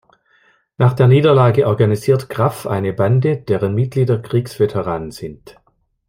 [0.79, 5.57] Nach der Niederlage organisiert Graff eine Bande, deren Mitglieder Kriegsveteranen sind.